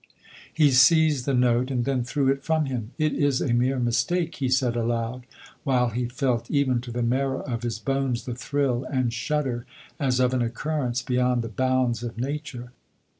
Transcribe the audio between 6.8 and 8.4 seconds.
to the marrow of his bones, the